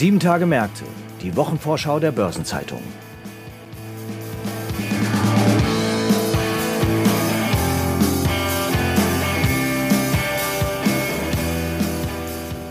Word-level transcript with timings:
Sieben 0.00 0.18
Tage 0.18 0.46
Märkte, 0.46 0.84
die 1.20 1.36
Wochenvorschau 1.36 2.00
der 2.00 2.10
Börsenzeitung. 2.10 2.80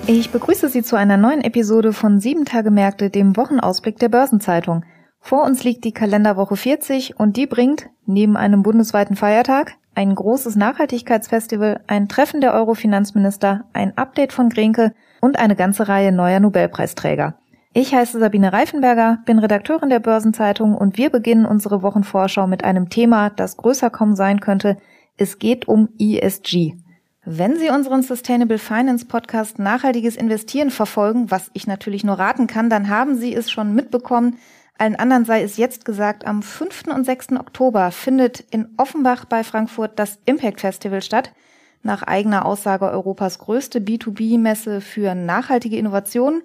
Ich 0.08 0.32
begrüße 0.32 0.70
Sie 0.70 0.82
zu 0.82 0.96
einer 0.96 1.18
neuen 1.18 1.42
Episode 1.42 1.94
von 1.94 2.20
Sieben 2.20 2.46
Tage 2.46 2.72
Märkte, 2.72 3.12
dem 3.12 3.38
Wochenausblick 3.38 4.00
der 4.00 4.10
Börsenzeitung. 4.10 4.84
Vor 5.20 5.44
uns 5.44 5.64
liegt 5.64 5.84
die 5.84 5.94
Kalenderwoche 5.94 6.56
40 6.56 7.20
und 7.20 7.38
die 7.38 7.46
bringt, 7.46 7.92
neben 8.08 8.38
einem 8.38 8.64
bundesweiten 8.64 9.16
Feiertag, 9.16 9.76
ein 9.94 10.16
großes 10.16 10.56
Nachhaltigkeitsfestival, 10.56 11.82
ein 11.86 12.10
Treffen 12.10 12.42
der 12.42 12.56
Euro-Finanzminister, 12.56 13.66
ein 13.72 13.96
Update 14.00 14.34
von 14.34 14.50
Grenke 14.50 14.96
und 15.22 15.40
eine 15.40 15.56
ganze 15.56 15.88
Reihe 15.88 16.12
neuer 16.12 16.40
Nobelpreisträger. 16.40 17.36
Ich 17.74 17.94
heiße 17.94 18.20
Sabine 18.20 18.52
Reifenberger, 18.52 19.20
bin 19.26 19.38
Redakteurin 19.38 19.90
der 19.90 20.00
Börsenzeitung 20.00 20.76
und 20.76 20.98
wir 20.98 21.12
beginnen 21.12 21.46
unsere 21.46 21.84
Wochenvorschau 21.84 22.48
mit 22.48 22.64
einem 22.64 22.90
Thema, 22.90 23.30
das 23.30 23.58
größer 23.58 23.92
kommen 23.92 24.16
sein 24.16 24.40
könnte. 24.40 24.78
Es 25.18 25.38
geht 25.38 25.68
um 25.68 25.90
ESG. 26.00 26.74
Wenn 27.26 27.58
Sie 27.60 27.70
unseren 27.70 28.02
Sustainable 28.02 28.58
Finance 28.58 29.06
Podcast 29.06 29.60
Nachhaltiges 29.60 30.16
Investieren 30.16 30.72
verfolgen, 30.72 31.30
was 31.30 31.52
ich 31.54 31.68
natürlich 31.68 32.04
nur 32.04 32.18
raten 32.18 32.48
kann, 32.48 32.72
dann 32.72 32.90
haben 32.90 33.16
Sie 33.16 33.36
es 33.36 33.52
schon 33.52 33.76
mitbekommen. 33.76 34.38
Allen 34.80 34.96
anderen 34.96 35.26
sei 35.26 35.44
es 35.44 35.58
jetzt 35.58 35.86
gesagt, 35.86 36.26
am 36.26 36.42
5. 36.42 36.86
und 36.88 37.06
6. 37.06 37.34
Oktober 37.34 37.92
findet 37.92 38.40
in 38.40 38.70
Offenbach 38.78 39.26
bei 39.26 39.44
Frankfurt 39.44 40.00
das 40.00 40.18
Impact 40.26 40.62
Festival 40.62 41.04
statt. 41.04 41.32
Nach 41.82 42.04
eigener 42.04 42.46
Aussage 42.46 42.86
Europas 42.90 43.40
größte 43.40 43.80
B2B-Messe 43.80 44.82
für 44.82 45.16
nachhaltige 45.16 45.78
Innovationen. 45.78 46.42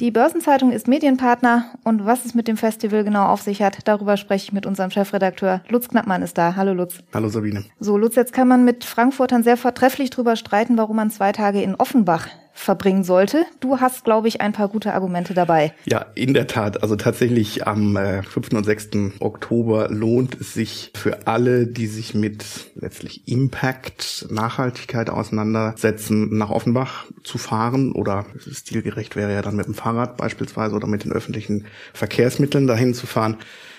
Die 0.00 0.10
Börsenzeitung 0.10 0.72
ist 0.72 0.88
Medienpartner 0.88 1.66
und 1.84 2.06
was 2.06 2.24
es 2.24 2.34
mit 2.34 2.48
dem 2.48 2.56
Festival 2.56 3.04
genau 3.04 3.26
auf 3.26 3.42
sich 3.42 3.62
hat, 3.62 3.86
darüber 3.86 4.16
spreche 4.16 4.46
ich 4.46 4.52
mit 4.52 4.66
unserem 4.66 4.90
Chefredakteur. 4.90 5.60
Lutz 5.68 5.88
Knappmann 5.88 6.22
ist 6.22 6.38
da. 6.38 6.56
Hallo 6.56 6.72
Lutz. 6.72 6.98
Hallo 7.14 7.28
Sabine. 7.28 7.64
So, 7.78 7.96
Lutz, 7.98 8.16
jetzt 8.16 8.32
kann 8.32 8.48
man 8.48 8.64
mit 8.64 8.84
Frankfurtern 8.84 9.42
sehr 9.42 9.56
vortrefflich 9.56 10.10
drüber 10.10 10.34
streiten, 10.34 10.76
warum 10.78 10.96
man 10.96 11.10
zwei 11.10 11.30
Tage 11.30 11.62
in 11.62 11.74
Offenbach 11.76 12.28
verbringen 12.52 13.02
sollte. 13.02 13.44
Du 13.60 13.80
hast, 13.80 14.04
glaube 14.04 14.28
ich, 14.28 14.40
ein 14.40 14.52
paar 14.52 14.68
gute 14.68 14.94
Argumente 14.94 15.34
dabei. 15.34 15.72
Ja, 15.86 16.06
in 16.14 16.34
der 16.34 16.46
Tat. 16.46 16.82
Also 16.82 16.96
tatsächlich 16.96 17.66
am 17.66 17.96
äh, 17.96 18.22
5. 18.22 18.52
und 18.52 18.64
6. 18.64 18.88
Oktober 19.20 19.88
lohnt 19.88 20.40
es 20.40 20.54
sich 20.54 20.92
für 20.94 21.26
alle, 21.26 21.66
die 21.66 21.86
sich 21.86 22.14
mit 22.14 22.44
letztlich 22.74 23.26
Impact, 23.26 24.26
Nachhaltigkeit 24.30 25.10
auseinandersetzen, 25.10 26.36
nach 26.36 26.50
Offenbach 26.50 27.06
zu 27.24 27.38
fahren 27.38 27.92
oder 27.92 28.26
stilgerecht 28.38 29.16
wäre 29.16 29.32
ja 29.32 29.42
dann 29.42 29.56
mit 29.56 29.66
dem 29.66 29.74
Fahrrad 29.74 30.16
beispielsweise 30.16 30.74
oder 30.76 30.86
mit 30.86 31.04
den 31.04 31.12
öffentlichen 31.12 31.66
Verkehrsmitteln 31.94 32.66
dahin 32.66 32.94
zu 32.94 33.06
fahren. 33.06 33.38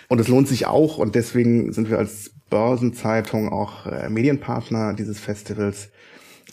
Und 0.09 0.19
es 0.19 0.27
lohnt 0.27 0.47
sich 0.47 0.67
auch 0.67 0.97
und 0.97 1.15
deswegen 1.15 1.73
sind 1.73 1.89
wir 1.89 1.97
als 1.97 2.31
Börsenzeitung 2.49 3.49
auch 3.49 3.87
äh, 3.87 4.09
Medienpartner 4.09 4.93
dieses 4.93 5.19
Festivals 5.19 5.89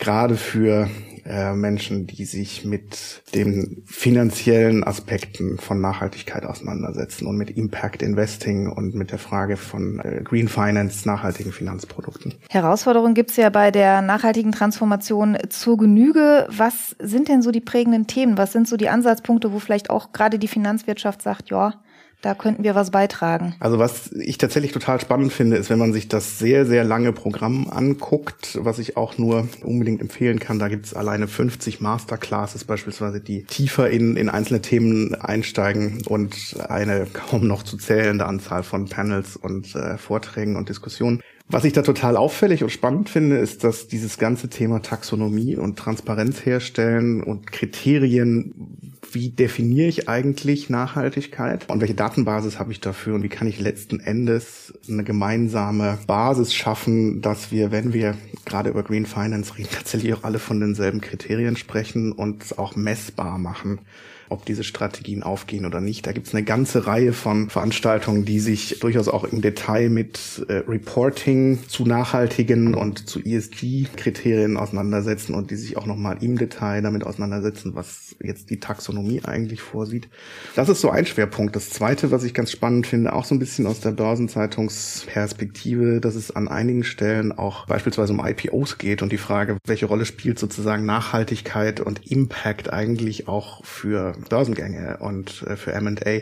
gerade 0.01 0.37
für 0.37 0.89
äh, 1.25 1.55
Menschen, 1.55 2.07
die 2.07 2.25
sich 2.25 2.65
mit 2.65 3.23
den 3.35 3.83
finanziellen 3.87 4.83
Aspekten 4.83 5.59
von 5.59 5.81
Nachhaltigkeit 5.81 6.45
auseinandersetzen 6.45 7.27
und 7.27 7.37
mit 7.37 7.51
Impact 7.51 8.03
Investing 8.03 8.69
und 8.69 8.95
mit 8.95 9.13
der 9.13 9.19
Frage 9.19 9.57
von 9.57 10.01
äh, 10.01 10.23
Green 10.25 10.49
Finance, 10.49 11.07
nachhaltigen 11.07 11.53
Finanzprodukten. 11.53 12.35
Herausforderungen 12.49 13.15
gibt 13.15 13.31
es 13.31 13.37
ja 13.37 13.51
bei 13.51 13.71
der 13.71 14.03
nachhaltigen 14.03 14.53
Transformation 14.53 15.39
zur 15.51 15.77
Genüge. 15.77 16.49
Was 16.51 16.97
sind 16.99 17.29
denn 17.29 17.43
so 17.43 17.51
die 17.51 17.61
prägenden 17.61 18.07
Themen? 18.07 18.39
Was 18.39 18.53
sind 18.53 18.67
so 18.67 18.77
die 18.77 18.89
Ansatzpunkte, 18.89 19.53
wo 19.53 19.59
vielleicht 19.59 19.91
auch 19.91 20.13
gerade 20.13 20.39
die 20.39 20.49
Finanzwirtschaft 20.49 21.23
sagt, 21.23 21.51
ja, 21.51 21.75
da 22.23 22.35
könnten 22.35 22.65
wir 22.65 22.75
was 22.75 22.91
beitragen. 22.91 23.55
Also 23.61 23.79
was 23.79 24.13
ich 24.13 24.39
tatsächlich 24.39 24.73
total 24.73 25.01
spannend 25.01 25.33
finde, 25.33 25.57
ist, 25.57 25.71
wenn 25.71 25.79
man 25.79 25.93
sich 25.93 26.09
das 26.09 26.39
sehr, 26.39 26.67
sehr 26.67 26.85
lange 26.85 27.13
Programm 27.13 27.69
anguckt, 27.71 28.59
was 28.61 28.79
ich 28.79 28.97
auch 28.97 29.17
nur 29.19 29.49
unbedingt 29.63 30.01
empfehlen 30.01 30.39
kann. 30.39 30.59
Da 30.59 30.69
gibt 30.69 30.87
es 30.87 30.95
alleine 30.95 31.29
50 31.29 31.81
Masterclasses 31.81 32.65
beispielsweise, 32.65 33.21
die 33.21 33.45
tiefer 33.45 33.91
in, 33.91 34.17
in 34.17 34.29
einzelne 34.29 34.61
Themen 34.61 35.15
einsteigen 35.15 36.03
und 36.07 36.57
eine 36.69 37.07
kaum 37.07 37.47
noch 37.47 37.63
zu 37.63 37.77
zählende 37.77 38.27
Anzahl 38.27 38.63
von 38.63 38.89
Panels 38.89 39.37
und 39.37 39.75
äh, 39.75 39.97
Vorträgen 39.97 40.57
und 40.57 40.69
Diskussionen. 40.69 41.23
Was 41.53 41.65
ich 41.65 41.73
da 41.73 41.83
total 41.83 42.17
auffällig 42.17 42.63
und 42.63 42.71
spannend 42.71 43.11
finde, 43.11 43.39
ist, 43.39 43.65
dass 43.65 43.89
dieses 43.89 44.19
ganze 44.19 44.49
Thema 44.49 44.83
Taxonomie 44.83 45.57
und 45.57 45.77
Transparenz 45.77 46.47
herstellen 46.47 47.25
und 47.25 47.51
Kriterien, 47.51 48.90
wie 49.15 49.31
definiere 49.31 49.89
ich 49.89 50.09
eigentlich 50.09 50.71
Nachhaltigkeit 50.71 51.69
und 51.69 51.81
welche 51.81 51.95
Datenbasis 51.95 52.59
habe 52.59 52.73
ich 52.73 52.81
dafür 52.81 53.15
und 53.15 53.23
wie 53.23 53.29
kann 53.29 53.49
ich 53.49 53.61
letzten 53.61 54.01
Endes 54.01 54.73
eine 54.89 55.05
gemeinsame 55.05 55.99
Basis 56.07 56.55
schaffen, 56.55 57.21
dass 57.21 57.51
wir, 57.51 57.71
wenn 57.71 57.93
wir 57.93 58.17
gerade 58.45 58.71
über 58.71 58.83
Green 58.83 59.07
Finance 59.07 59.57
reden, 59.57 59.69
tatsächlich 59.73 60.15
auch 60.15 60.25
alle 60.25 60.39
von 60.39 60.61
denselben 60.61 61.01
Kriterien 61.01 61.57
sprechen 61.57 62.13
und 62.13 62.59
auch 62.59 62.77
messbar 62.77 63.39
machen 63.39 63.81
ob 64.31 64.47
diese 64.47 64.65
Strategien 64.65 65.23
aufgehen 65.23 65.67
oder 65.67 65.81
nicht. 65.81 66.07
Da 66.07 66.13
gibt 66.13 66.29
es 66.29 66.35
eine 66.35 66.45
ganze 66.45 66.87
Reihe 66.87 67.13
von 67.13 67.51
Veranstaltungen, 67.51 68.25
die 68.25 68.41
sich 68.41 68.79
durchaus 68.81 69.09
auch 69.09 69.25
im 69.25 69.43
Detail 69.43 69.91
mit 69.91 70.47
äh, 70.49 70.63
Reporting 70.69 71.59
zu 71.69 71.85
nachhaltigen 71.85 72.75
und 72.75 73.09
zu 73.09 73.21
ESG-Kriterien 73.21 74.57
auseinandersetzen 74.57 75.35
und 75.35 75.51
die 75.51 75.57
sich 75.57 75.77
auch 75.77 75.87
nochmal 75.87 76.19
im 76.21 76.39
Detail 76.39 76.83
damit 76.83 77.05
auseinandersetzen, 77.05 77.75
was 77.75 78.15
jetzt 78.23 78.51
die 78.51 78.61
Taxonomie 78.61 79.23
eigentlich 79.25 79.63
vorsieht. 79.63 80.09
Das 80.55 80.69
ist 80.69 80.81
so 80.81 80.91
ein 80.91 81.07
Schwerpunkt. 81.07 81.57
Das 81.57 81.71
zweite, 81.71 82.11
was 82.11 82.25
ich 82.25 82.35
ganz 82.35 82.53
spannend 82.53 82.87
finde, 82.87 83.13
auch 83.13 83.25
so 83.25 83.35
ein 83.35 83.39
bisschen 83.39 83.67
aus 83.67 83.81
der 83.81 83.93
Börsenzeitungsperspektive, 83.93 86.01
dass 86.01 86.15
es 86.15 86.31
an 86.31 86.49
einigen 86.49 86.85
Stellen 86.85 87.33
auch 87.33 87.67
beispielsweise 87.67 88.13
um 88.13 88.25
IPOs 88.25 88.79
geht 88.79 89.03
und 89.03 89.13
die 89.13 89.19
Frage, 89.19 89.59
welche 89.67 89.87
Rolle 89.87 90.07
spielt 90.07 90.39
sozusagen 90.39 90.87
Nachhaltigkeit 90.87 91.81
und 91.81 92.11
Impact 92.11 92.73
eigentlich 92.73 93.29
auch 93.29 93.65
für 93.65 94.15
Börsengänge 94.29 94.99
und 94.99 95.43
äh, 95.47 95.57
für 95.57 95.73
M&A. 95.73 96.21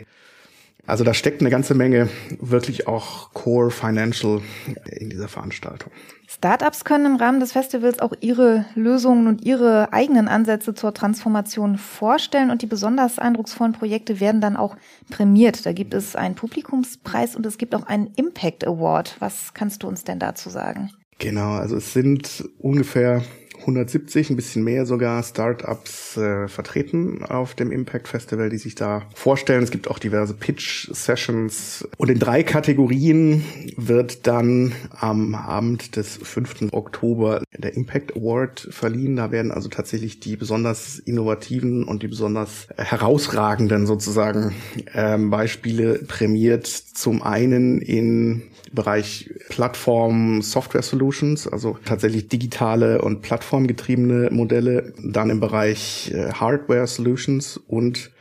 Also 0.89 1.03
da 1.03 1.13
steckt 1.13 1.41
eine 1.41 1.51
ganze 1.51 1.75
Menge 1.75 2.09
wirklich 2.39 2.87
auch 2.87 3.31
Core 3.33 3.69
Financial 3.69 4.41
in 4.85 5.11
dieser 5.11 5.27
Veranstaltung. 5.27 5.91
Startups 6.27 6.83
können 6.83 7.05
im 7.05 7.15
Rahmen 7.17 7.39
des 7.39 7.51
Festivals 7.51 7.99
auch 7.99 8.13
ihre 8.21 8.65
Lösungen 8.73 9.27
und 9.27 9.45
ihre 9.45 9.93
eigenen 9.93 10.27
Ansätze 10.27 10.73
zur 10.73 10.93
Transformation 10.93 11.77
vorstellen 11.77 12.49
und 12.49 12.63
die 12.63 12.65
besonders 12.65 13.19
eindrucksvollen 13.19 13.73
Projekte 13.73 14.19
werden 14.19 14.41
dann 14.41 14.55
auch 14.55 14.77
prämiert. 15.11 15.65
Da 15.65 15.73
gibt 15.73 15.93
es 15.93 16.15
einen 16.15 16.33
Publikumspreis 16.33 17.35
und 17.35 17.45
es 17.45 17.59
gibt 17.59 17.75
auch 17.75 17.83
einen 17.83 18.07
Impact 18.15 18.65
Award. 18.65 19.15
Was 19.19 19.53
kannst 19.53 19.83
du 19.83 19.87
uns 19.87 20.05
denn 20.05 20.17
dazu 20.17 20.49
sagen? 20.49 20.89
Genau, 21.19 21.51
also 21.51 21.75
es 21.75 21.93
sind 21.93 22.49
ungefähr 22.57 23.21
170, 23.69 24.29
ein 24.29 24.35
bisschen 24.35 24.63
mehr 24.63 24.85
sogar 24.85 25.23
Startups 25.23 26.17
äh, 26.17 26.47
vertreten 26.47 27.23
auf 27.23 27.53
dem 27.55 27.71
Impact 27.71 28.07
Festival, 28.07 28.49
die 28.49 28.57
sich 28.57 28.75
da 28.75 29.03
vorstellen. 29.13 29.63
Es 29.63 29.71
gibt 29.71 29.89
auch 29.89 29.99
diverse 29.99 30.33
Pitch 30.33 30.89
Sessions 30.91 31.87
und 31.97 32.09
in 32.09 32.19
drei 32.19 32.43
Kategorien 32.43 33.43
wird 33.77 34.27
dann 34.27 34.73
am 34.91 35.35
Abend 35.35 35.95
des 35.95 36.17
5. 36.17 36.71
Oktober 36.71 37.43
der 37.57 37.75
Impact 37.75 38.15
Award 38.15 38.67
verliehen. 38.71 39.15
Da 39.15 39.31
werden 39.31 39.51
also 39.51 39.69
tatsächlich 39.69 40.19
die 40.19 40.35
besonders 40.35 40.99
innovativen 40.99 41.83
und 41.83 42.03
die 42.03 42.07
besonders 42.07 42.67
herausragenden 42.77 43.85
sozusagen 43.85 44.55
ähm, 44.93 45.29
Beispiele 45.29 45.99
prämiert. 45.99 46.67
Zum 46.67 47.21
einen 47.21 47.81
in 47.81 48.43
Bereich 48.71 49.29
Plattform 49.49 50.41
Software 50.41 50.81
Solutions, 50.81 51.47
also 51.47 51.77
tatsächlich 51.85 52.27
digitale 52.27 53.01
und 53.01 53.21
plattformgetriebene 53.59 54.29
Modelle, 54.31 54.93
dann 55.03 55.29
im 55.29 55.39
Bereich 55.39 56.11
äh, 56.13 56.31
Hardware 56.31 56.87
Solutions 56.87 57.57
und 57.57 58.11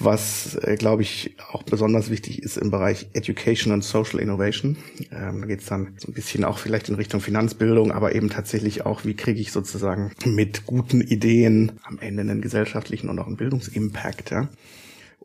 was, 0.00 0.54
äh, 0.62 0.76
glaube 0.76 1.02
ich, 1.02 1.34
auch 1.50 1.64
besonders 1.64 2.08
wichtig 2.08 2.40
ist 2.42 2.56
im 2.56 2.70
Bereich 2.70 3.08
Education 3.14 3.72
and 3.72 3.82
Social 3.82 4.20
Innovation. 4.20 4.76
Ähm, 5.10 5.40
da 5.40 5.46
geht 5.46 5.60
es 5.60 5.66
dann 5.66 5.94
so 5.98 6.08
ein 6.08 6.14
bisschen 6.14 6.44
auch 6.44 6.58
vielleicht 6.58 6.88
in 6.88 6.94
Richtung 6.94 7.20
Finanzbildung, 7.20 7.90
aber 7.90 8.14
eben 8.14 8.30
tatsächlich 8.30 8.86
auch, 8.86 9.04
wie 9.04 9.14
kriege 9.14 9.40
ich 9.40 9.50
sozusagen 9.50 10.12
mit 10.24 10.66
guten 10.66 11.00
Ideen 11.00 11.72
am 11.82 11.98
Ende 11.98 12.20
einen 12.20 12.40
gesellschaftlichen 12.40 13.08
und 13.08 13.18
auch 13.18 13.26
einen 13.26 13.36
Bildungsimpact. 13.36 14.30
Ja? 14.30 14.48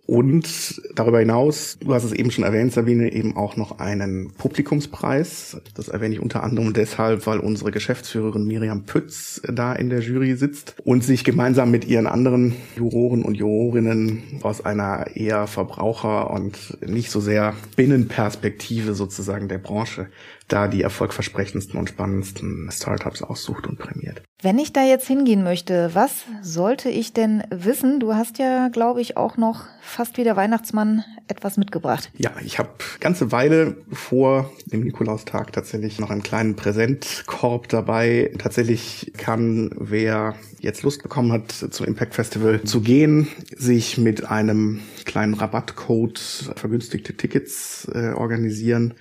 Und 0.06 0.82
darüber 0.96 1.20
hinaus, 1.20 1.78
du 1.80 1.94
hast 1.94 2.04
es 2.04 2.12
eben 2.12 2.30
schon 2.30 2.44
erwähnt, 2.44 2.74
Sabine, 2.74 3.14
eben 3.14 3.38
auch 3.38 3.56
noch 3.56 3.80
einen 3.80 4.32
Publikumspreis. 4.38 5.62
Das 5.76 5.88
erwähne 5.88 6.16
ich 6.16 6.20
unter 6.20 6.44
anderem 6.44 6.74
deshalb, 6.74 7.26
weil 7.26 7.40
unsere 7.40 7.72
Geschäftsführerin 7.72 8.46
Miriam 8.46 8.84
Pütz 8.84 9.42
da 9.48 9.72
in 9.72 9.90
der 9.90 10.02
Jury 10.02 10.36
sitzt 10.36 10.76
und 10.84 11.06
sich 11.06 11.24
gemeinsam 11.24 11.72
mit 11.72 11.86
ihren 11.86 12.08
anderen 12.08 12.54
Juroren 12.76 13.24
und 13.24 13.36
Jurorinnen 13.36 14.42
aus 14.42 14.66
einer 14.66 15.16
eher 15.16 15.48
Verbraucher- 15.48 16.30
und 16.32 16.78
nicht 16.86 17.10
so 17.10 17.22
sehr 17.22 17.54
Binnenperspektive 17.78 18.96
sozusagen 18.96 19.48
der 19.48 19.60
Branche 19.60 20.08
da 20.50 20.68
die 20.68 20.82
erfolgversprechendsten 20.82 21.80
und 21.80 21.90
spannendsten 21.90 22.70
Startups 22.72 23.22
aussucht 23.22 23.68
und 23.68 23.80
prämiert. 23.80 24.22
Wenn 24.44 24.60
ich 24.60 24.74
da 24.74 24.84
jetzt 24.84 25.08
hingehen 25.08 25.42
möchte, 25.42 25.92
was 25.94 26.26
sollte 26.42 26.90
ich 26.90 27.14
denn 27.14 27.44
wissen? 27.50 28.02
Du 28.02 28.14
hast 28.14 28.40
ja, 28.40 28.68
glaube 28.68 29.00
ich, 29.00 29.16
auch 29.16 29.38
noch 29.38 29.64
fast 29.82 30.18
wie 30.18 30.26
der 30.26 30.36
Weihnachtsmann 30.36 31.06
etwas 31.30 31.56
mitgebracht. 31.56 32.12
Ja, 32.18 32.32
ich 32.44 32.60
habe 32.60 32.72
ganze 33.00 33.32
Weile 33.32 33.78
vor 33.94 34.52
dem 34.66 34.82
Nikolaustag 34.82 35.54
tatsächlich 35.54 35.98
noch 35.98 36.10
einen 36.10 36.24
kleinen 36.24 36.58
Präsentkorb 36.58 37.70
dabei. 37.70 38.34
Tatsächlich 38.38 39.14
kann 39.16 39.72
wer 39.78 40.36
jetzt 40.60 40.84
Lust 40.84 41.04
bekommen 41.04 41.32
hat, 41.32 41.54
zum 41.54 41.86
Impact 41.86 42.14
Festival 42.14 42.62
zu 42.64 42.82
gehen, 42.82 43.30
sich 43.56 43.98
mit 43.98 44.26
einem 44.26 44.82
kleinen 45.06 45.36
Rabattcode 45.36 46.20
vergünstigte 46.58 47.16
Tickets 47.16 47.88
äh, 47.96 48.12
organisieren 48.12 48.96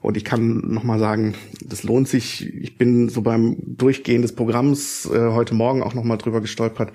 Und 0.00 0.16
ich 0.16 0.24
kann 0.24 0.72
nochmal 0.72 0.98
sagen, 0.98 1.34
das 1.62 1.82
lohnt 1.82 2.08
sich. 2.08 2.50
Ich 2.54 2.78
bin 2.78 3.10
so 3.10 3.20
beim 3.20 3.56
Durchgehen 3.58 4.22
des 4.22 4.34
Programms 4.34 5.04
äh, 5.06 5.30
heute 5.30 5.54
Morgen 5.54 5.82
auch 5.82 5.92
nochmal 5.94 6.16
drüber 6.18 6.40
gestolpert. 6.40 6.92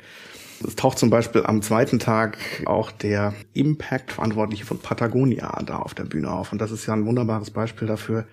Es 0.65 0.75
taucht 0.75 0.99
zum 0.99 1.09
Beispiel 1.09 1.43
am 1.45 1.61
zweiten 1.61 1.99
Tag 1.99 2.37
auch 2.65 2.91
der 2.91 3.33
Impact-Verantwortliche 3.53 4.65
von 4.65 4.79
Patagonia 4.79 5.61
da 5.65 5.77
auf 5.77 5.93
der 5.93 6.03
Bühne 6.03 6.31
auf. 6.31 6.51
Und 6.51 6.59
das 6.59 6.71
ist 6.71 6.85
ja 6.85 6.93
ein 6.93 7.05
wunderbares 7.05 7.51
Beispiel 7.51 7.87
dafür, 7.87 8.25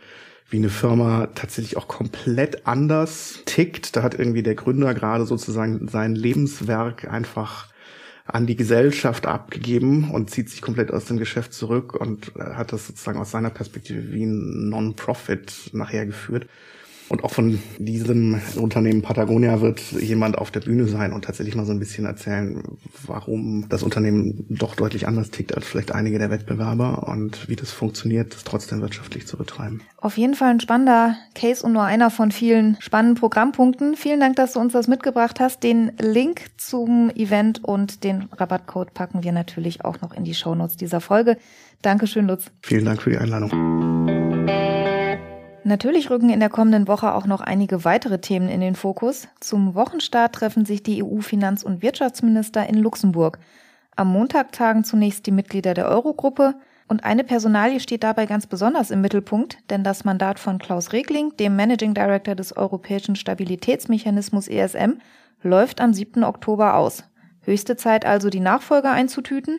wie 0.50 0.58
eine 0.58 0.68
Firma 0.68 1.28
tatsächlich 1.34 1.76
auch 1.76 1.88
komplett 1.88 2.66
anders 2.66 3.42
tickt. 3.46 3.96
Da 3.96 4.02
hat 4.02 4.18
irgendwie 4.18 4.42
der 4.42 4.54
Gründer 4.54 4.94
gerade 4.94 5.24
sozusagen 5.26 5.88
sein 5.88 6.14
Lebenswerk 6.14 7.10
einfach 7.10 7.68
an 8.26 8.46
die 8.46 8.56
Gesellschaft 8.56 9.26
abgegeben 9.26 10.10
und 10.10 10.30
zieht 10.30 10.50
sich 10.50 10.60
komplett 10.60 10.90
aus 10.90 11.04
dem 11.04 11.18
Geschäft 11.18 11.52
zurück 11.52 11.94
und 11.94 12.32
hat 12.34 12.72
das 12.72 12.88
sozusagen 12.88 13.20
aus 13.20 13.30
seiner 13.30 13.50
Perspektive 13.50 14.12
wie 14.12 14.24
ein 14.24 14.68
Non-Profit 14.68 15.70
nachher 15.72 16.06
geführt. 16.06 16.48
Und 17.08 17.22
auch 17.22 17.30
von 17.30 17.60
diesem 17.78 18.40
Unternehmen 18.56 19.02
Patagonia 19.02 19.60
wird 19.60 19.80
jemand 19.92 20.38
auf 20.38 20.50
der 20.50 20.60
Bühne 20.60 20.86
sein 20.86 21.12
und 21.12 21.24
tatsächlich 21.24 21.54
mal 21.54 21.64
so 21.64 21.72
ein 21.72 21.78
bisschen 21.78 22.04
erzählen, 22.04 22.62
warum 23.06 23.68
das 23.68 23.82
Unternehmen 23.82 24.44
doch 24.48 24.74
deutlich 24.74 25.06
anders 25.06 25.30
tickt 25.30 25.54
als 25.54 25.66
vielleicht 25.66 25.92
einige 25.92 26.18
der 26.18 26.30
Wettbewerber 26.30 27.06
und 27.08 27.48
wie 27.48 27.56
das 27.56 27.70
funktioniert, 27.70 28.34
das 28.34 28.44
trotzdem 28.44 28.80
wirtschaftlich 28.80 29.26
zu 29.26 29.36
betreiben. 29.36 29.82
Auf 29.98 30.18
jeden 30.18 30.34
Fall 30.34 30.50
ein 30.50 30.60
spannender 30.60 31.16
Case 31.34 31.64
und 31.64 31.72
nur 31.72 31.84
einer 31.84 32.10
von 32.10 32.32
vielen 32.32 32.76
spannenden 32.80 33.16
Programmpunkten. 33.16 33.96
Vielen 33.96 34.20
Dank, 34.20 34.36
dass 34.36 34.54
du 34.54 34.60
uns 34.60 34.72
das 34.72 34.88
mitgebracht 34.88 35.40
hast. 35.40 35.62
Den 35.62 35.92
Link 36.00 36.42
zum 36.56 37.10
Event 37.10 37.62
und 37.62 38.04
den 38.04 38.28
Rabattcode 38.32 38.94
packen 38.94 39.22
wir 39.22 39.32
natürlich 39.32 39.84
auch 39.84 40.00
noch 40.00 40.12
in 40.12 40.24
die 40.24 40.34
Shownotes 40.34 40.76
dieser 40.76 41.00
Folge. 41.00 41.36
Dankeschön, 41.82 42.26
Lutz. 42.26 42.50
Vielen 42.62 42.84
Dank 42.84 43.02
für 43.02 43.10
die 43.10 43.18
Einladung. 43.18 44.05
Natürlich 45.66 46.10
rücken 46.10 46.30
in 46.30 46.38
der 46.38 46.48
kommenden 46.48 46.86
Woche 46.86 47.12
auch 47.12 47.26
noch 47.26 47.40
einige 47.40 47.84
weitere 47.84 48.20
Themen 48.20 48.48
in 48.48 48.60
den 48.60 48.76
Fokus. 48.76 49.26
Zum 49.40 49.74
Wochenstart 49.74 50.32
treffen 50.32 50.64
sich 50.64 50.84
die 50.84 51.02
EU-Finanz- 51.02 51.64
und 51.64 51.82
Wirtschaftsminister 51.82 52.68
in 52.68 52.76
Luxemburg. 52.76 53.40
Am 53.96 54.06
Montag 54.12 54.52
tagen 54.52 54.84
zunächst 54.84 55.26
die 55.26 55.32
Mitglieder 55.32 55.74
der 55.74 55.88
Eurogruppe 55.88 56.54
und 56.86 57.02
eine 57.02 57.24
Personalie 57.24 57.80
steht 57.80 58.04
dabei 58.04 58.26
ganz 58.26 58.46
besonders 58.46 58.92
im 58.92 59.00
Mittelpunkt, 59.00 59.58
denn 59.68 59.82
das 59.82 60.04
Mandat 60.04 60.38
von 60.38 60.58
Klaus 60.58 60.92
Regling, 60.92 61.36
dem 61.36 61.56
Managing 61.56 61.94
Director 61.94 62.36
des 62.36 62.56
Europäischen 62.56 63.16
Stabilitätsmechanismus 63.16 64.46
ESM, 64.46 65.00
läuft 65.42 65.80
am 65.80 65.92
7. 65.92 66.22
Oktober 66.22 66.76
aus. 66.76 67.02
Höchste 67.40 67.76
Zeit 67.76 68.06
also, 68.06 68.30
die 68.30 68.38
Nachfolger 68.38 68.92
einzutüten. 68.92 69.58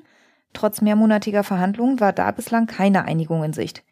Trotz 0.54 0.80
mehrmonatiger 0.80 1.44
Verhandlungen 1.44 2.00
war 2.00 2.14
da 2.14 2.32
bislang 2.32 2.66
keine 2.66 3.04
Einigung 3.04 3.44
in 3.44 3.52
Sicht. 3.52 3.84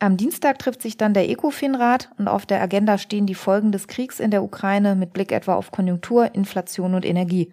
Am 0.00 0.16
Dienstag 0.16 0.60
trifft 0.60 0.80
sich 0.80 0.96
dann 0.96 1.12
der 1.12 1.28
ECOFIN-Rat 1.28 2.10
und 2.18 2.28
auf 2.28 2.46
der 2.46 2.62
Agenda 2.62 2.98
stehen 2.98 3.26
die 3.26 3.34
Folgen 3.34 3.72
des 3.72 3.88
Kriegs 3.88 4.20
in 4.20 4.30
der 4.30 4.44
Ukraine 4.44 4.94
mit 4.94 5.12
Blick 5.12 5.32
etwa 5.32 5.56
auf 5.56 5.72
Konjunktur, 5.72 6.34
Inflation 6.36 6.94
und 6.94 7.04
Energie. 7.04 7.52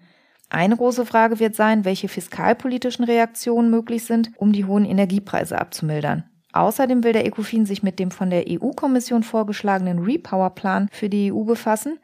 Eine 0.50 0.78
große 0.78 1.08
Frage 1.08 1.40
wird 1.40 1.56
sein, 1.56 1.86
welche 1.86 2.08
fiskalpolitischen 2.08 3.04
Reaktionen 3.04 3.72
möglich 3.72 4.06
sind, 4.06 4.30
um 4.38 4.54
die 4.54 4.66
hohen 4.66 4.86
Energiepreise 4.86 5.60
abzumildern. 5.60 6.24
Außerdem 6.54 7.04
will 7.04 7.14
der 7.14 7.26
ECOFIN 7.26 7.66
sich 7.66 7.82
mit 7.82 7.98
dem 7.98 8.12
von 8.12 8.30
der 8.30 8.46
EU-Kommission 8.48 9.24
vorgeschlagenen 9.24 10.00
Repower-Plan 10.00 10.88
für 10.92 11.10
die 11.10 11.34
EU 11.34 11.44
befassen. 11.44 11.98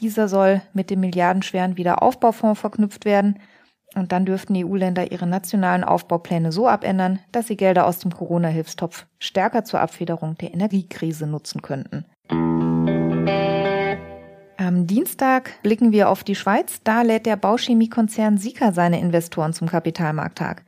Dieser 0.00 0.26
soll 0.26 0.62
mit 0.72 0.88
dem 0.88 1.00
milliardenschweren 1.00 1.76
Wiederaufbaufonds 1.76 2.58
verknüpft 2.58 3.04
werden 3.04 3.38
und 3.94 4.12
dann 4.12 4.24
dürften 4.24 4.56
EU-Länder 4.56 5.12
ihre 5.12 5.26
nationalen 5.26 5.84
Aufbaupläne 5.84 6.52
so 6.52 6.68
abändern, 6.68 7.18
dass 7.30 7.46
sie 7.46 7.56
Gelder 7.56 7.86
aus 7.86 7.98
dem 7.98 8.12
Corona-Hilfstopf 8.12 9.06
stärker 9.18 9.64
zur 9.64 9.80
Abfederung 9.80 10.36
der 10.38 10.54
Energiekrise 10.54 11.26
nutzen 11.26 11.62
könnten. 11.62 12.04
Am 14.58 14.86
Dienstag 14.86 15.62
blicken 15.62 15.92
wir 15.92 16.08
auf 16.08 16.24
die 16.24 16.34
Schweiz. 16.34 16.80
Da 16.84 17.02
lädt 17.02 17.26
der 17.26 17.36
Bauchemiekonzern 17.36 18.38
Sika 18.38 18.72
seine 18.72 19.00
Investoren 19.00 19.52
zum 19.52 19.68
Kapitalmarkttag. 19.68 20.62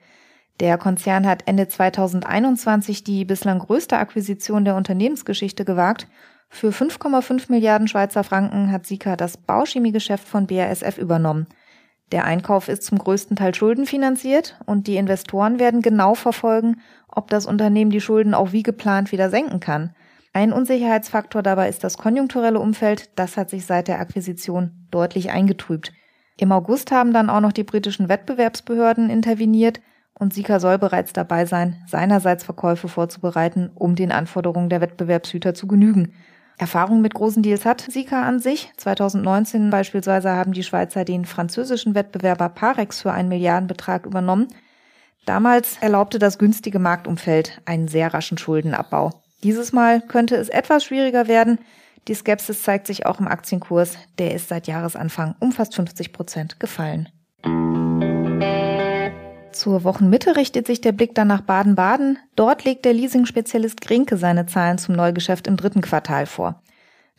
Der 0.61 0.79
Konzern 0.79 1.27
hat 1.27 1.43
Ende 1.47 1.69
2021 1.69 3.05
die 3.05 3.25
bislang 3.25 3.59
größte 3.59 3.97
Akquisition 3.97 4.65
der 4.65 4.77
Unternehmensgeschichte 4.77 5.65
gewagt. 5.65 6.07
Für 6.49 6.71
5,5 6.71 7.51
Milliarden 7.51 7.89
Schweizer 7.89 8.23
Franken 8.23 8.71
hat 8.71 8.87
Sika 8.87 9.17
das 9.17 9.37
Bauchemiegeschäft 9.37 10.27
von 10.27 10.47
BASF 10.47 10.99
übernommen. 10.99 11.47
Der 12.13 12.25
Einkauf 12.25 12.69
ist 12.69 12.83
zum 12.83 12.99
größten 12.99 13.37
Teil 13.37 13.55
schuldenfinanziert 13.55 14.61
und 14.67 14.87
die 14.87 14.97
Investoren 14.97 15.59
werden 15.59 15.83
genau 15.83 16.15
verfolgen, 16.15 16.81
ob 17.09 17.29
das 17.29 17.47
Unternehmen 17.47 17.91
die 17.91 18.01
Schulden 18.01 18.35
auch 18.35 18.53
wie 18.53 18.63
geplant 18.63 19.11
wieder 19.11 19.31
senken 19.31 19.61
kann. 19.61 19.95
Ein 20.33 20.53
Unsicherheitsfaktor 20.53 21.43
dabei 21.43 21.69
ist 21.69 21.85
das 21.85 21.97
konjunkturelle 21.97 22.59
Umfeld, 22.59 23.11
das 23.17 23.37
hat 23.37 23.51
sich 23.51 23.67
seit 23.67 23.89
der 23.89 24.01
Akquisition 24.01 24.87
deutlich 24.91 25.31
eingetrübt. 25.31 25.93
Im 26.37 26.51
August 26.51 26.91
haben 26.91 27.13
dann 27.13 27.31
auch 27.31 27.41
noch 27.41 27.53
die 27.53 27.63
britischen 27.63 28.09
Wettbewerbsbehörden 28.09 29.11
interveniert 29.11 29.81
und 30.19 30.35
Sika 30.35 30.61
soll 30.61 30.79
bereits 30.79 31.13
dabei 31.13 31.47
sein, 31.47 31.83
seinerseits 31.87 32.45
Verkäufe 32.45 32.89
vorzubereiten, 32.89 33.71
um 33.75 33.95
den 33.95 34.13
Anforderungen 34.13 34.69
der 34.69 34.81
Wettbewerbshüter 34.81 35.55
zu 35.55 35.67
genügen. 35.67 36.13
Erfahrung 36.57 37.01
mit 37.01 37.15
großen 37.15 37.43
Deals 37.43 37.65
hat 37.65 37.81
Sika 37.81 38.23
an 38.23 38.39
sich. 38.39 38.71
2019 38.77 39.71
beispielsweise 39.71 40.31
haben 40.31 40.53
die 40.53 40.63
Schweizer 40.63 41.05
den 41.05 41.25
französischen 41.25 41.95
Wettbewerber 41.95 42.49
Parex 42.49 43.03
für 43.03 43.13
einen 43.13 43.29
Milliardenbetrag 43.29 44.07
übernommen. 44.07 44.49
Damals 45.27 45.79
erlaubte 45.81 46.19
das 46.19 46.39
günstige 46.39 46.79
Marktumfeld 46.79 47.61
einen 47.65 47.89
sehr 47.89 48.13
raschen 48.13 48.39
Schuldenabbau. 48.39 49.11
Dieses 49.43 49.73
Mal 49.73 50.01
könnte 50.01 50.37
es 50.37 50.49
etwas 50.49 50.85
schwieriger 50.85 51.29
werden. 51.29 51.59
Die 52.09 52.15
Skepsis 52.15 52.63
zeigt 52.63 52.87
sich 52.87 53.07
auch 53.07 53.21
im 53.21 53.29
Aktienkurs. 53.29 53.97
Der 54.19 54.35
ist 54.35 54.49
seit 54.49 54.67
Jahresanfang 54.67 55.35
um 55.41 55.53
fast 55.53 55.75
50 55.75 56.13
Prozent 56.13 56.61
gefallen. 56.61 57.09
Zur 59.55 59.85
Wochenmitte 59.85 60.35
richtet 60.35 60.67
sich 60.67 60.81
der 60.81 60.91
Blick 60.91 61.15
dann 61.15 61.29
nach 61.29 61.41
Baden-Baden. 61.41 62.19
Dort 62.35 62.65
legt 62.65 62.85
der 62.85 62.93
Leasing-Spezialist 62.93 63.81
Grinke 63.81 64.17
seine 64.17 64.47
Zahlen 64.47 64.79
zum 64.79 64.97
Neugeschäft 64.97 65.47
im 65.47 65.57
dritten 65.57 65.81
Quartal 65.81 66.27
vor. 66.27 66.61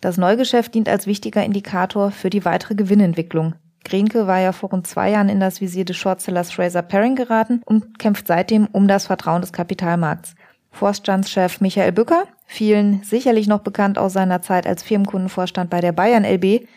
Das 0.02 0.18
Neugeschäft 0.18 0.76
dient 0.76 0.90
als 0.90 1.08
wichtiger 1.08 1.46
Indikator 1.46 2.12
für 2.12 2.30
die 2.30 2.44
weitere 2.44 2.76
Gewinnentwicklung. 2.76 3.56
Grinke 3.86 4.28
war 4.28 4.40
ja 4.42 4.52
vor 4.52 4.72
rund 4.72 4.86
zwei 4.86 5.12
Jahren 5.12 5.30
in 5.30 5.40
das 5.40 5.62
Visier 5.62 5.86
des 5.86 5.96
Shortsellers 5.96 6.52
Fraser 6.52 6.82
Paring 6.82 7.16
geraten 7.16 7.62
und 7.66 8.00
kämpft 8.00 8.28
seitdem 8.28 8.68
um 8.74 8.90
das 8.90 9.08
Vertrauen 9.08 9.40
des 9.40 9.54
Kapitalmarkts. 9.54 10.36
Vorstandschef 10.72 11.62
Michael 11.62 11.94
Bücker, 11.94 12.26
vielen 12.48 13.02
sicherlich 13.04 13.48
noch 13.48 13.62
bekannt 13.62 13.98
aus 13.98 14.12
seiner 14.12 14.42
Zeit 14.42 14.68
als 14.68 14.84
Firmenkundenvorstand 14.84 15.70
bei 15.70 15.80
der 15.80 15.94
Bayern 15.94 16.26
LB, 16.26 16.68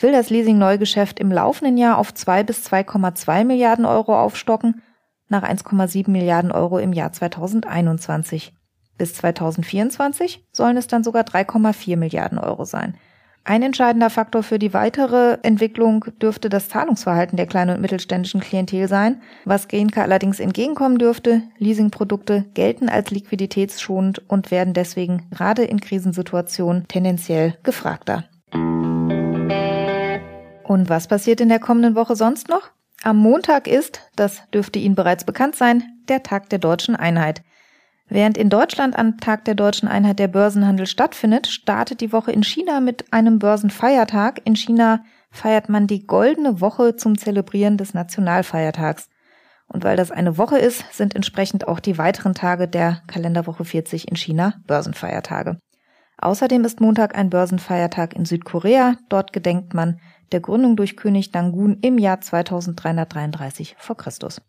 will 0.00 0.10
das 0.10 0.30
Leasing-Neugeschäft 0.30 1.20
im 1.20 1.30
laufenden 1.30 1.76
Jahr 1.76 1.98
auf 1.98 2.12
2 2.12 2.42
bis 2.42 2.66
2,2 2.66 3.44
Milliarden 3.44 3.84
Euro 3.84 4.18
aufstocken 4.18 4.82
nach 5.28 5.42
1,7 5.42 6.10
Milliarden 6.10 6.52
Euro 6.52 6.78
im 6.78 6.92
Jahr 6.92 7.12
2021. 7.12 8.52
Bis 8.96 9.14
2024 9.14 10.44
sollen 10.52 10.76
es 10.76 10.86
dann 10.86 11.04
sogar 11.04 11.24
3,4 11.24 11.96
Milliarden 11.96 12.38
Euro 12.38 12.64
sein. 12.64 12.94
Ein 13.46 13.62
entscheidender 13.62 14.08
Faktor 14.08 14.42
für 14.42 14.58
die 14.58 14.72
weitere 14.72 15.36
Entwicklung 15.42 16.06
dürfte 16.22 16.48
das 16.48 16.70
Zahlungsverhalten 16.70 17.36
der 17.36 17.46
kleinen 17.46 17.76
und 17.76 17.82
mittelständischen 17.82 18.40
Klientel 18.40 18.88
sein. 18.88 19.20
Was 19.44 19.68
Genka 19.68 20.00
allerdings 20.00 20.40
entgegenkommen 20.40 20.96
dürfte, 20.96 21.42
Leasingprodukte 21.58 22.46
gelten 22.54 22.88
als 22.88 23.10
liquiditätsschonend 23.10 24.22
und 24.30 24.50
werden 24.50 24.72
deswegen 24.72 25.28
gerade 25.30 25.62
in 25.62 25.78
Krisensituationen 25.78 26.88
tendenziell 26.88 27.58
gefragter. 27.62 28.24
Und 30.64 30.88
was 30.88 31.06
passiert 31.06 31.42
in 31.42 31.50
der 31.50 31.60
kommenden 31.60 31.94
Woche 31.96 32.16
sonst 32.16 32.48
noch? 32.48 32.70
Am 33.04 33.18
Montag 33.18 33.68
ist, 33.68 34.00
das 34.16 34.48
dürfte 34.48 34.78
Ihnen 34.78 34.94
bereits 34.94 35.24
bekannt 35.24 35.56
sein, 35.56 35.82
der 36.08 36.22
Tag 36.22 36.48
der 36.48 36.58
deutschen 36.58 36.96
Einheit. 36.96 37.42
Während 38.08 38.38
in 38.38 38.48
Deutschland 38.48 38.98
am 38.98 39.18
Tag 39.18 39.44
der 39.44 39.54
deutschen 39.54 39.88
Einheit 39.88 40.18
der 40.18 40.28
Börsenhandel 40.28 40.86
stattfindet, 40.86 41.46
startet 41.46 42.00
die 42.00 42.14
Woche 42.14 42.32
in 42.32 42.42
China 42.42 42.80
mit 42.80 43.12
einem 43.12 43.38
Börsenfeiertag. 43.38 44.40
In 44.46 44.56
China 44.56 45.04
feiert 45.30 45.68
man 45.68 45.86
die 45.86 46.06
goldene 46.06 46.62
Woche 46.62 46.96
zum 46.96 47.18
Zelebrieren 47.18 47.76
des 47.76 47.92
Nationalfeiertags. 47.92 49.10
Und 49.66 49.84
weil 49.84 49.98
das 49.98 50.10
eine 50.10 50.38
Woche 50.38 50.56
ist, 50.56 50.90
sind 50.90 51.14
entsprechend 51.14 51.68
auch 51.68 51.80
die 51.80 51.98
weiteren 51.98 52.32
Tage 52.32 52.68
der 52.68 53.02
Kalenderwoche 53.06 53.66
40 53.66 54.08
in 54.08 54.16
China 54.16 54.54
Börsenfeiertage. 54.66 55.58
Außerdem 56.16 56.64
ist 56.64 56.80
Montag 56.80 57.18
ein 57.18 57.28
Börsenfeiertag 57.28 58.14
in 58.14 58.24
Südkorea. 58.24 58.96
Dort 59.10 59.34
gedenkt 59.34 59.74
man 59.74 60.00
der 60.32 60.40
Gründung 60.40 60.76
durch 60.76 60.96
König 60.96 61.30
Dangun 61.30 61.78
im 61.80 61.98
Jahr 61.98 62.20
2333 62.20 63.76
vor 63.78 63.96
Christus. 63.96 64.40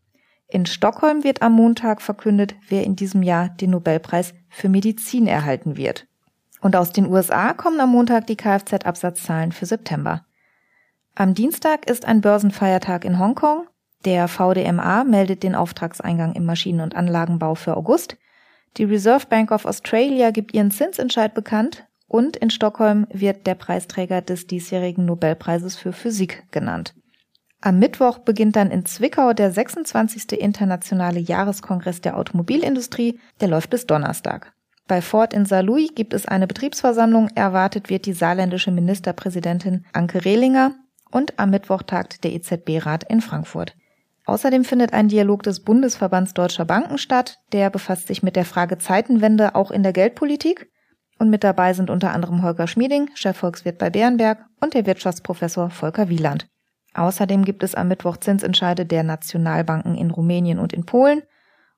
In 0.47 0.65
Stockholm 0.65 1.23
wird 1.23 1.41
am 1.41 1.53
Montag 1.53 2.01
verkündet, 2.01 2.55
wer 2.69 2.83
in 2.83 2.95
diesem 2.95 3.23
Jahr 3.23 3.49
den 3.49 3.71
Nobelpreis 3.71 4.33
für 4.49 4.69
Medizin 4.69 5.27
erhalten 5.27 5.75
wird. 5.77 6.07
Und 6.61 6.75
aus 6.75 6.91
den 6.91 7.07
USA 7.07 7.53
kommen 7.53 7.79
am 7.79 7.91
Montag 7.91 8.27
die 8.27 8.37
Kfz-Absatzzahlen 8.37 9.51
für 9.51 9.65
September. 9.65 10.25
Am 11.15 11.33
Dienstag 11.33 11.89
ist 11.89 12.05
ein 12.05 12.21
Börsenfeiertag 12.21 13.05
in 13.05 13.19
Hongkong. 13.19 13.67
Der 14.03 14.27
VDMA 14.27 15.03
meldet 15.03 15.43
den 15.43 15.55
Auftragseingang 15.55 16.33
im 16.33 16.45
Maschinen- 16.45 16.81
und 16.81 16.95
Anlagenbau 16.95 17.55
für 17.55 17.75
August. 17.75 18.17
Die 18.77 18.83
Reserve 18.83 19.25
Bank 19.27 19.51
of 19.51 19.65
Australia 19.65 20.31
gibt 20.31 20.53
ihren 20.53 20.71
Zinsentscheid 20.71 21.33
bekannt 21.33 21.87
und 22.07 22.37
in 22.37 22.49
Stockholm 22.49 23.07
wird 23.11 23.47
der 23.47 23.55
Preisträger 23.55 24.21
des 24.21 24.47
diesjährigen 24.47 25.05
Nobelpreises 25.05 25.75
für 25.75 25.93
Physik 25.93 26.43
genannt. 26.51 26.93
Am 27.61 27.79
Mittwoch 27.79 28.19
beginnt 28.19 28.55
dann 28.55 28.69
in 28.69 28.85
Zwickau 28.85 29.33
der 29.33 29.51
26. 29.51 30.33
internationale 30.33 31.19
Jahreskongress 31.19 32.01
der 32.01 32.17
Automobilindustrie, 32.17 33.19
der 33.41 33.47
läuft 33.47 33.71
bis 33.71 33.87
Donnerstag. 33.87 34.53
Bei 34.87 35.01
Ford 35.01 35.33
in 35.33 35.45
Saarlouis 35.45 35.89
gibt 35.95 36.13
es 36.13 36.27
eine 36.27 36.45
Betriebsversammlung, 36.45 37.29
erwartet 37.33 37.89
wird 37.89 38.05
die 38.05 38.13
saarländische 38.13 38.69
Ministerpräsidentin 38.69 39.83
Anke 39.93 40.25
Rehlinger 40.25 40.75
und 41.11 41.39
am 41.39 41.49
Mittwoch 41.49 41.81
tagt 41.81 42.23
der 42.23 42.33
EZB-Rat 42.33 43.05
in 43.09 43.21
Frankfurt. 43.21 43.75
Außerdem 44.25 44.63
findet 44.63 44.93
ein 44.93 45.07
Dialog 45.07 45.43
des 45.43 45.61
Bundesverbands 45.61 46.33
Deutscher 46.33 46.65
Banken 46.65 46.97
statt. 46.97 47.39
Der 47.51 47.69
befasst 47.69 48.07
sich 48.07 48.23
mit 48.23 48.35
der 48.35 48.45
Frage 48.45 48.77
Zeitenwende 48.77 49.55
auch 49.55 49.71
in 49.71 49.83
der 49.83 49.93
Geldpolitik. 49.93 50.69
Und 51.17 51.29
mit 51.29 51.43
dabei 51.43 51.73
sind 51.73 51.89
unter 51.89 52.11
anderem 52.11 52.43
Holger 52.43 52.67
Schmieding, 52.67 53.09
Chefvolkswirt 53.15 53.77
bei 53.77 53.89
Bärenberg 53.89 54.45
und 54.59 54.73
der 54.73 54.85
Wirtschaftsprofessor 54.85 55.69
Volker 55.69 56.09
Wieland. 56.09 56.47
Außerdem 56.93 57.43
gibt 57.43 57.63
es 57.63 57.75
am 57.75 57.87
Mittwoch 57.87 58.17
Zinsentscheide 58.17 58.85
der 58.85 59.03
Nationalbanken 59.03 59.95
in 59.95 60.11
Rumänien 60.11 60.59
und 60.59 60.73
in 60.73 60.85
Polen. 60.85 61.23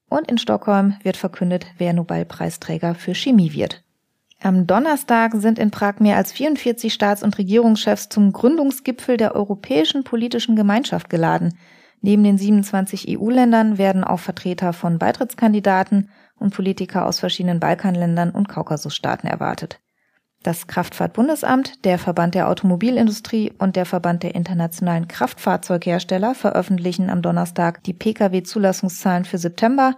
Und 0.10 0.30
in 0.32 0.38
Stockholm 0.38 0.96
wird 1.04 1.18
verkündet, 1.18 1.66
wer 1.78 1.94
Nobelpreisträger 1.94 2.96
für 2.96 3.14
Chemie 3.14 3.54
wird. 3.54 3.84
Am 4.42 4.68
Donnerstag 4.68 5.34
sind 5.36 5.58
in 5.58 5.72
Prag 5.72 6.00
mehr 6.00 6.16
als 6.16 6.32
44 6.32 6.94
Staats- 6.94 7.24
und 7.24 7.38
Regierungschefs 7.38 8.08
zum 8.10 8.32
Gründungsgipfel 8.32 9.18
der 9.18 9.36
Europäischen 9.36 10.04
Politischen 10.04 10.56
Gemeinschaft 10.56 11.10
geladen. 11.10 11.58
Neben 12.02 12.24
den 12.24 12.38
27 12.38 13.18
EU-Ländern 13.18 13.80
werden 13.80 14.04
auch 14.04 14.20
Vertreter 14.20 14.74
von 14.74 15.00
Beitrittskandidaten 15.00 16.10
und 16.40 16.54
Politiker 16.54 17.06
aus 17.06 17.20
verschiedenen 17.20 17.60
Balkanländern 17.60 18.32
und 18.32 18.50
Kaukasusstaaten 18.50 19.30
erwartet. 19.30 19.80
Das 20.44 20.68
Kraftfahrtbundesamt, 20.68 21.84
der 21.84 21.98
Verband 21.98 22.36
der 22.36 22.48
Automobilindustrie 22.48 23.52
und 23.58 23.76
der 23.76 23.86
Verband 23.86 24.24
der 24.24 24.36
internationalen 24.36 25.08
Kraftfahrzeughersteller 25.08 26.36
veröffentlichen 26.36 27.10
am 27.10 27.22
Donnerstag 27.22 27.84
die 27.84 27.94
Pkw-Zulassungszahlen 27.94 29.26
für 29.26 29.40
September 29.40 29.96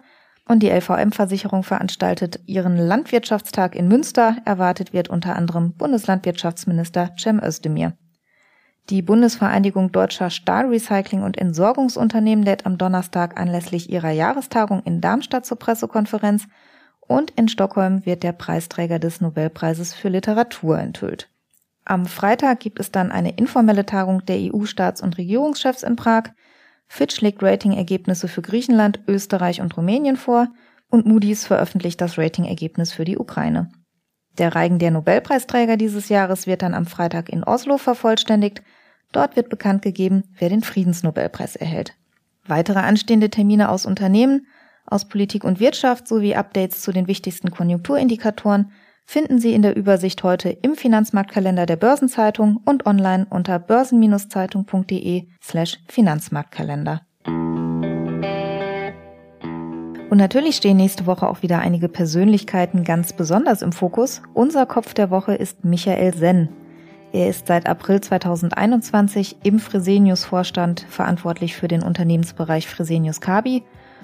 und 0.47 0.63
die 0.63 0.69
LVM-Versicherung 0.69 1.63
veranstaltet 1.63 2.39
ihren 2.47 2.77
Landwirtschaftstag 2.77 3.75
in 3.75 3.87
Münster. 3.87 4.37
Erwartet 4.45 4.93
wird 4.93 5.09
unter 5.09 5.35
anderem 5.35 5.73
Bundeslandwirtschaftsminister 5.73 7.11
Cem 7.17 7.39
Özdemir. 7.43 7.93
Die 8.89 9.03
Bundesvereinigung 9.03 9.91
deutscher 9.91 10.31
Stahlrecycling- 10.31 11.23
und 11.23 11.37
Entsorgungsunternehmen 11.37 12.43
lädt 12.43 12.65
am 12.65 12.79
Donnerstag 12.79 13.39
anlässlich 13.39 13.91
ihrer 13.91 14.09
Jahrestagung 14.09 14.81
in 14.81 14.99
Darmstadt 14.99 15.45
zur 15.45 15.59
Pressekonferenz 15.59 16.47
und 16.99 17.29
in 17.31 17.49
Stockholm 17.49 18.03
wird 18.07 18.23
der 18.23 18.31
Preisträger 18.31 18.97
des 18.97 19.21
Nobelpreises 19.21 19.93
für 19.93 20.09
Literatur 20.09 20.79
enthüllt. 20.79 21.29
Am 21.85 22.07
Freitag 22.07 22.61
gibt 22.61 22.79
es 22.79 22.91
dann 22.91 23.11
eine 23.11 23.35
informelle 23.35 23.85
Tagung 23.85 24.25
der 24.25 24.37
EU-Staats- 24.37 25.03
und 25.03 25.19
Regierungschefs 25.19 25.83
in 25.83 25.95
Prag. 25.95 26.31
Fitch 26.87 27.21
legt 27.21 27.43
Ratingergebnisse 27.43 28.27
für 28.27 28.41
Griechenland, 28.41 29.01
Österreich 29.07 29.61
und 29.61 29.77
Rumänien 29.77 30.17
vor 30.17 30.47
und 30.89 31.05
Moody's 31.05 31.45
veröffentlicht 31.45 32.01
das 32.01 32.17
Ratingergebnis 32.17 32.91
für 32.91 33.05
die 33.05 33.19
Ukraine. 33.19 33.69
Der 34.39 34.55
Reigen 34.55 34.79
der 34.79 34.89
Nobelpreisträger 34.89 35.77
dieses 35.77 36.09
Jahres 36.09 36.47
wird 36.47 36.63
dann 36.63 36.73
am 36.73 36.87
Freitag 36.87 37.29
in 37.29 37.43
Oslo 37.43 37.77
vervollständigt 37.77 38.63
Dort 39.11 39.35
wird 39.35 39.49
bekannt 39.49 39.81
gegeben, 39.81 40.23
wer 40.37 40.49
den 40.49 40.61
Friedensnobelpreis 40.61 41.55
erhält. 41.55 41.95
Weitere 42.45 42.79
anstehende 42.79 43.29
Termine 43.29 43.69
aus 43.69 43.85
Unternehmen, 43.85 44.47
aus 44.85 45.07
Politik 45.07 45.43
und 45.43 45.59
Wirtschaft 45.59 46.07
sowie 46.07 46.35
Updates 46.35 46.81
zu 46.81 46.91
den 46.91 47.07
wichtigsten 47.07 47.51
Konjunkturindikatoren 47.51 48.71
finden 49.09 49.39
Sie 49.39 49.53
in 49.53 49.63
der 49.63 49.75
Übersicht 49.75 50.21
heute 50.21 50.49
im 50.49 50.75
Finanzmarktkalender 50.75 51.65
der 51.65 51.77
Börsenzeitung 51.77 52.59
und 52.63 52.85
online 52.85 53.25
unter 53.31 53.57
börsen-zeitung.de 53.57 55.27
slash 55.41 55.79
Finanzmarktkalender. 55.87 57.01
Und 60.11 60.17
natürlich 60.17 60.57
stehen 60.57 60.77
nächste 60.77 61.07
Woche 61.07 61.27
auch 61.27 61.41
wieder 61.41 61.57
einige 61.57 61.89
Persönlichkeiten 61.89 62.83
ganz 62.83 63.13
besonders 63.13 63.63
im 63.63 63.71
Fokus. 63.71 64.21
Unser 64.35 64.67
Kopf 64.67 64.93
der 64.93 65.09
Woche 65.09 65.33
ist 65.33 65.65
Michael 65.65 66.13
Senn. 66.13 66.49
Er 67.11 67.29
ist 67.29 67.47
seit 67.47 67.67
April 67.67 68.01
2021 68.01 69.37
im 69.43 69.59
Fresenius-Vorstand 69.59 70.85
verantwortlich 70.89 71.55
für 71.55 71.67
den 71.67 71.81
Unternehmensbereich 71.81 72.67
Fresenius 72.67 73.19
Kabi. 73.19 73.63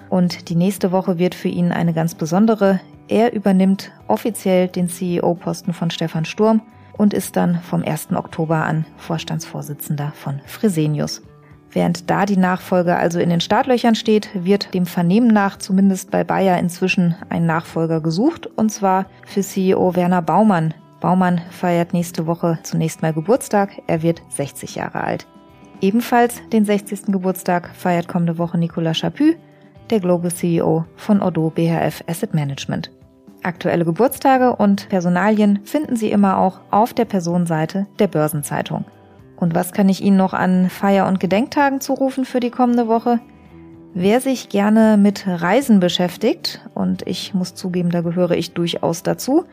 Und 0.09 0.49
die 0.49 0.55
nächste 0.55 0.91
Woche 0.91 1.19
wird 1.19 1.35
für 1.35 1.47
ihn 1.47 1.71
eine 1.71 1.93
ganz 1.93 2.15
besondere. 2.15 2.79
Er 3.07 3.33
übernimmt 3.33 3.91
offiziell 4.07 4.67
den 4.67 4.89
CEO-Posten 4.89 5.73
von 5.73 5.91
Stefan 5.91 6.25
Sturm 6.25 6.61
und 6.93 7.13
ist 7.13 7.35
dann 7.35 7.59
vom 7.61 7.83
1. 7.83 8.11
Oktober 8.13 8.63
an 8.63 8.85
Vorstandsvorsitzender 8.97 10.11
von 10.15 10.41
Fresenius. 10.47 11.21
Während 11.71 12.09
da 12.09 12.25
die 12.25 12.37
Nachfolge 12.37 12.95
also 12.95 13.19
in 13.19 13.29
den 13.29 13.41
Startlöchern 13.41 13.95
steht, 13.95 14.29
wird 14.33 14.73
dem 14.73 14.85
Vernehmen 14.85 15.27
nach 15.27 15.57
zumindest 15.57 16.09
bei 16.09 16.23
Bayer 16.23 16.57
inzwischen 16.57 17.15
ein 17.29 17.45
Nachfolger 17.45 18.01
gesucht, 18.01 18.47
und 18.47 18.71
zwar 18.71 19.07
für 19.25 19.41
CEO 19.41 19.95
Werner 19.95 20.21
Baumann, 20.21 20.73
Baumann 21.01 21.41
feiert 21.51 21.93
nächste 21.93 22.27
Woche 22.27 22.59
zunächst 22.63 23.01
mal 23.01 23.13
Geburtstag. 23.13 23.81
Er 23.87 24.01
wird 24.01 24.21
60 24.29 24.75
Jahre 24.75 25.03
alt. 25.03 25.27
Ebenfalls 25.81 26.41
den 26.51 26.65
60. 26.65 27.07
Geburtstag 27.07 27.69
feiert 27.75 28.07
kommende 28.07 28.37
Woche 28.37 28.57
Nicolas 28.57 28.99
Chaput, 28.99 29.35
der 29.89 29.99
Global 29.99 30.31
CEO 30.31 30.85
von 30.95 31.21
Odo 31.21 31.49
BHF 31.49 32.03
Asset 32.07 32.33
Management. 32.33 32.91
Aktuelle 33.43 33.85
Geburtstage 33.85 34.55
und 34.55 34.89
Personalien 34.89 35.59
finden 35.65 35.95
Sie 35.95 36.09
immer 36.09 36.39
auch 36.39 36.61
auf 36.71 36.93
der 36.93 37.05
Personenseite 37.05 37.85
der 37.99 38.07
Börsenzeitung. 38.07 38.85
Und 39.37 39.53
was 39.53 39.73
kann 39.73 39.89
ich 39.89 40.01
Ihnen 40.01 40.17
noch 40.17 40.33
an 40.33 40.69
Feier- 40.69 41.07
und 41.07 41.19
Gedenktagen 41.19 41.81
zurufen 41.81 42.25
für 42.25 42.39
die 42.39 42.49
kommende 42.49 42.87
Woche? 42.87 43.19
Wer 43.93 44.19
sich 44.19 44.49
gerne 44.49 44.97
mit 44.97 45.25
Reisen 45.27 45.79
beschäftigt, 45.79 46.61
und 46.73 47.07
ich 47.07 47.33
muss 47.33 47.53
zugeben, 47.53 47.91
da 47.91 48.01
gehöre 48.01 48.31
ich 48.31 48.53
durchaus 48.53 49.03
dazu, 49.03 49.45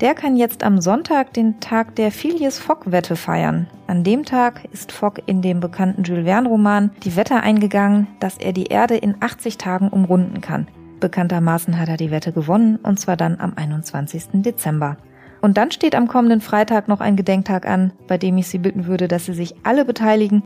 der 0.00 0.14
kann 0.14 0.36
jetzt 0.36 0.64
am 0.64 0.80
Sonntag 0.80 1.34
den 1.34 1.60
Tag 1.60 1.94
der 1.96 2.10
Phileas 2.10 2.58
Fogg-Wette 2.58 3.16
feiern. 3.16 3.66
An 3.86 4.02
dem 4.02 4.24
Tag 4.24 4.64
ist 4.72 4.92
Fogg 4.92 5.22
in 5.26 5.42
dem 5.42 5.60
bekannten 5.60 6.04
Jules 6.04 6.24
Verne-Roman 6.24 6.90
die 7.04 7.16
Wette 7.16 7.36
eingegangen, 7.36 8.06
dass 8.18 8.38
er 8.38 8.52
die 8.52 8.66
Erde 8.66 8.96
in 8.96 9.16
80 9.20 9.58
Tagen 9.58 9.88
umrunden 9.88 10.40
kann. 10.40 10.68
Bekanntermaßen 11.00 11.78
hat 11.78 11.88
er 11.88 11.96
die 11.96 12.10
Wette 12.10 12.32
gewonnen, 12.32 12.76
und 12.76 12.98
zwar 12.98 13.16
dann 13.16 13.40
am 13.40 13.52
21. 13.56 14.42
Dezember. 14.42 14.96
Und 15.40 15.56
dann 15.56 15.70
steht 15.70 15.94
am 15.94 16.08
kommenden 16.08 16.40
Freitag 16.40 16.88
noch 16.88 17.00
ein 17.00 17.16
Gedenktag 17.16 17.66
an, 17.66 17.92
bei 18.06 18.18
dem 18.18 18.36
ich 18.38 18.48
Sie 18.48 18.58
bitten 18.58 18.86
würde, 18.86 19.08
dass 19.08 19.26
Sie 19.26 19.32
sich 19.32 19.54
alle 19.64 19.84
beteiligen. 19.84 20.42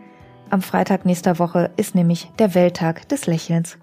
Am 0.51 0.63
Freitag 0.63 1.05
nächster 1.05 1.39
Woche 1.39 1.71
ist 1.77 1.95
nämlich 1.95 2.31
der 2.39 2.55
Welttag 2.55 3.09
des 3.09 3.27
Lächelns. 3.27 3.79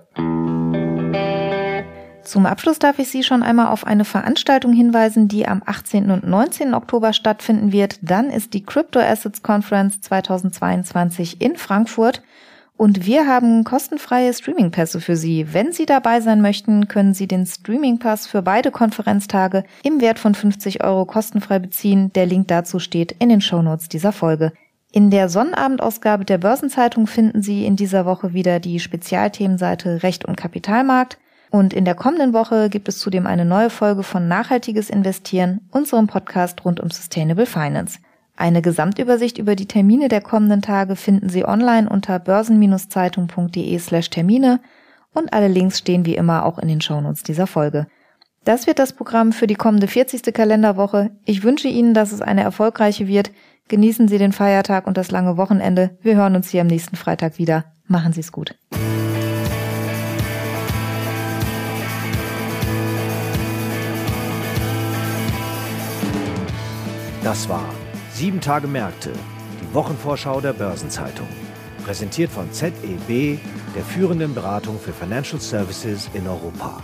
Zum 2.32 2.46
Abschluss 2.46 2.80
darf 2.80 2.98
ich 2.98 3.10
Sie 3.10 3.24
schon 3.24 3.44
einmal 3.44 3.68
auf 3.68 3.86
eine 3.86 4.06
Veranstaltung 4.06 4.72
hinweisen, 4.72 5.28
die 5.28 5.50
am 5.50 5.62
18. 5.66 6.12
und 6.12 6.26
19. 6.26 6.74
Oktober 6.74 7.12
stattfinden 7.12 7.74
wird. 7.74 8.00
Dann 8.02 8.30
ist 8.30 8.54
die 8.54 8.64
Crypto 8.64 9.02
Assets 9.02 9.44
Conference 9.44 10.00
2022 10.00 11.42
in 11.42 11.58
Frankfurt. 11.58 12.24
Und 12.78 13.06
wir 13.06 13.28
haben 13.28 13.66
kostenfreie 13.66 14.34
Streaming-Pässe 14.34 15.02
für 15.02 15.18
Sie. 15.18 15.54
Wenn 15.54 15.74
Sie 15.74 15.86
dabei 15.86 16.22
sein 16.22 16.42
möchten, 16.42 16.88
können 16.88 17.14
Sie 17.14 17.28
den 17.28 17.46
Streaming-Pass 17.46 18.28
für 18.28 18.42
beide 18.42 18.72
Konferenztage 18.72 19.66
im 19.84 20.00
Wert 20.00 20.18
von 20.18 20.34
50 20.34 20.86
Euro 20.86 21.04
kostenfrei 21.04 21.60
beziehen. 21.60 22.14
Der 22.14 22.28
Link 22.28 22.48
dazu 22.48 22.80
steht 22.80 23.12
in 23.20 23.28
den 23.28 23.42
Shownotes 23.42 23.90
dieser 23.90 24.14
Folge. 24.14 24.54
In 24.94 25.10
der 25.10 25.28
Sonnabendausgabe 25.28 26.24
der 26.24 26.38
Börsenzeitung 26.38 27.08
finden 27.08 27.42
Sie 27.42 27.66
in 27.66 27.76
dieser 27.76 28.06
Woche 28.06 28.34
wieder 28.34 28.62
die 28.62 28.80
Spezialthemenseite 28.80 30.02
Recht 30.02 30.24
und 30.24 30.38
Kapitalmarkt. 30.38 31.18
Und 31.52 31.74
in 31.74 31.84
der 31.84 31.96
kommenden 31.96 32.34
Woche 32.34 32.70
gibt 32.70 32.88
es 32.88 32.98
zudem 32.98 33.28
eine 33.28 33.44
neue 33.44 33.70
Folge 33.70 34.04
von 34.04 34.30
Nachhaltiges 34.30 34.90
Investieren, 34.90 35.60
unserem 35.70 36.08
Podcast 36.08 36.64
rund 36.64 36.80
um 36.80 36.90
Sustainable 36.90 37.46
Finance. 37.46 38.00
Eine 38.38 38.62
Gesamtübersicht 38.62 39.38
über 39.38 39.58
die 39.58 39.68
Termine 39.68 40.08
der 40.08 40.22
kommenden 40.22 40.62
Tage 40.62 40.96
finden 40.96 41.28
Sie 41.28 41.46
online 41.46 41.90
unter 41.90 42.20
börsen-zeitung.de 42.20 43.78
slash 43.80 44.10
Termine 44.10 44.62
und 45.14 45.34
alle 45.34 45.50
Links 45.50 45.80
stehen 45.80 46.06
wie 46.06 46.16
immer 46.16 46.46
auch 46.46 46.58
in 46.58 46.70
den 46.70 46.80
Shownotes 46.80 47.24
dieser 47.24 47.48
Folge. 47.48 47.86
Das 48.46 48.66
wird 48.66 48.80
das 48.80 48.94
Programm 48.94 49.34
für 49.34 49.46
die 49.46 49.56
kommende 49.56 49.88
40. 49.88 50.34
Kalenderwoche. 50.34 51.12
Ich 51.26 51.44
wünsche 51.44 51.68
Ihnen, 51.68 51.94
dass 51.94 52.14
es 52.14 52.22
eine 52.22 52.42
erfolgreiche 52.42 53.08
wird. 53.08 53.30
Genießen 53.68 54.08
Sie 54.08 54.18
den 54.18 54.32
Feiertag 54.32 54.88
und 54.88 54.98
das 54.98 55.12
lange 55.12 55.36
Wochenende. 55.36 55.98
Wir 56.02 56.16
hören 56.16 56.36
uns 56.36 56.50
hier 56.50 56.62
am 56.62 56.68
nächsten 56.68 56.96
Freitag 56.96 57.38
wieder. 57.38 57.66
Machen 57.88 58.14
Sie 58.14 58.22
es 58.22 58.32
gut. 58.32 58.56
Das 67.32 67.48
war 67.48 67.64
7 68.12 68.42
Tage 68.42 68.68
Märkte, 68.68 69.14
die 69.62 69.74
Wochenvorschau 69.74 70.42
der 70.42 70.52
Börsenzeitung. 70.52 71.30
Präsentiert 71.86 72.30
von 72.30 72.52
ZEB, 72.52 73.40
der 73.74 73.86
führenden 73.86 74.36
Beratung 74.36 74.78
für 74.78 74.92
Financial 74.92 75.40
Services 75.40 76.10
in 76.14 76.28
Europa. 76.28 76.84